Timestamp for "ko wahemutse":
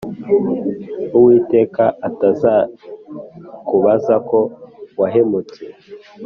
4.29-5.61